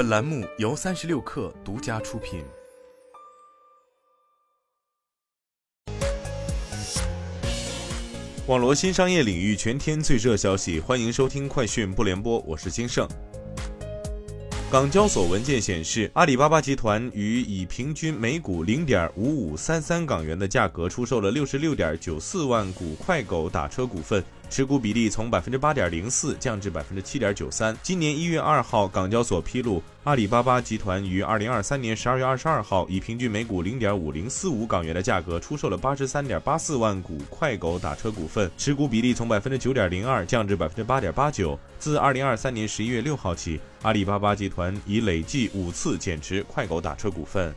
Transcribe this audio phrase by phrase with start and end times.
[0.00, 2.42] 本栏目由三十六氪独家出品。
[8.46, 13.06] 网罗新商业领域全天最热消息，欢迎收听快讯不联播，我是金盛。
[14.72, 24.24] 港交所文件显示，阿里巴巴集团于以平均每股零点五五三三港元的价格出售了六十六点九四万股快狗打车股份。
[24.50, 27.74] 持股比例从百分之八点零四降至百分之七点九三。
[27.84, 41.56] 今年一月二号，港交所披露，阿里巴巴集团于二零二三年十二月二十二号以平均每股零点五零四五港元的价格出售了八十三点八四万股快狗打车股份，持股比例从百分之九点零二降至百分之八点八九。
[41.78, 47.54] 自二零二三年十一月六号起，阿里巴巴集团已累计五次减持快狗打车股份。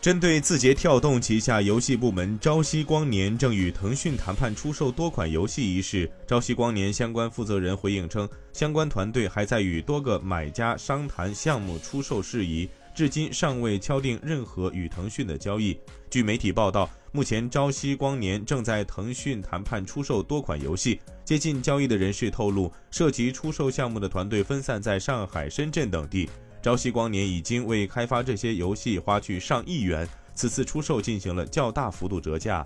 [0.00, 15.76] 针对字节跳动旗下游戏部门朝夕光年正与腾讯谈判出售多款游戏一事，朝夕光年相关负责人回应称，相关团队还在与多个买家商谈项目出售事宜，至今尚未敲定任何与腾讯的交易。
[16.08, 21.00] 据媒体报道，目前朝夕光年正在腾讯谈判出售多款游戏。
[21.24, 26.30] 接近交易的人士透露，涉及出售项目的团队分散在上海、深圳等地。
[26.68, 32.62] 朝夕光年已经为开发这些游戏花去上亿元，此次出售进行了较大幅度折价。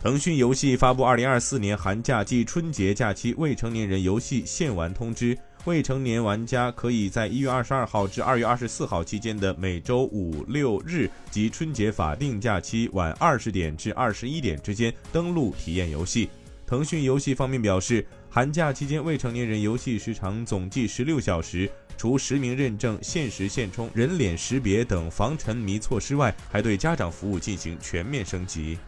[0.00, 16.30] 腾讯游戏发布二零二四年寒假暨春节假期未成年人游戏限玩通知，未成年玩家可以在一月二十二号至二月二十四号期间的每周五六日及春节法定假期晚二十点至二十一点之间登录体验游戏。
[16.64, 21.68] 腾讯游戏方面表示，寒假期间未成年人游戏时长总计十六小时。
[21.98, 28.78] 除实名认证、限时限充、人脸识别等防沉迷措施外，还对家长服务进行全面升级。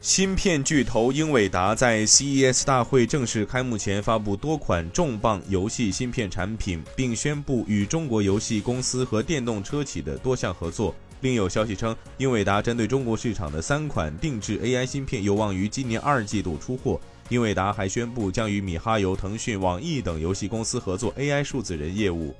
[0.00, 10.94] 芯片巨头英伟达在 CES 大会正式开幕前发布多款重磅游戏芯片产品，并宣布与中国游戏公司和电动车企的多项合作。
[11.22, 17.00] 另有消息称，英伟达针对中国市场的三款定制 AI 芯片有望于今年二季度出货。
[17.28, 22.34] 英伟达还宣布将与米哈游、腾讯、网易等游戏公司合作 AI 数字人业务。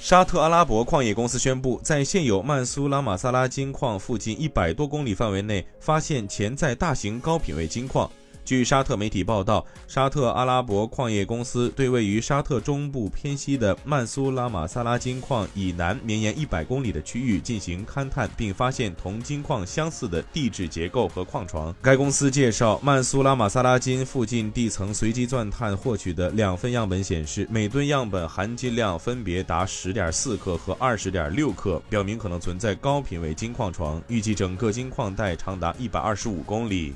[0.00, 8.10] 沙特阿拉伯矿业公司宣布，在现有曼苏拉马萨拉金矿附近一百多公里范围内发现潜在大型高品位金矿。
[8.44, 21.74] 据沙特媒体报道，沙特阿拉伯矿业公司对位于沙特中部偏西的曼苏拉马萨拉金矿以南绵延一百公里的区域进行勘探，并发现同金矿相似的地质结构和矿床。
[21.80, 34.02] 该公司介绍，曼苏拉马萨拉金附近地层随机钻探获取的两份样本显示，每吨样本含金量分别达十点四克和二十点六克，表明可能存在高品位金矿床。
[34.08, 36.94] 预计整个金矿带长达一百二十五公里。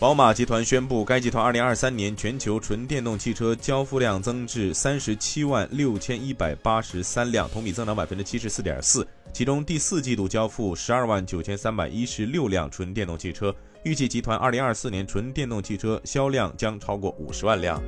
[0.00, 9.04] 宝马集团宣布，该集团2023年全球纯电动汽车交付量增至37万6183辆，同比增长74.4%。
[9.32, 17.82] 其中第四季度交付12万9316辆纯电动汽车，预计集团2024年纯电动汽车销量将超过50万辆。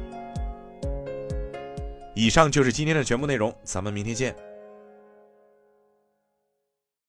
[2.17, 4.35] 以上就是今天的全部内容，咱们明天见。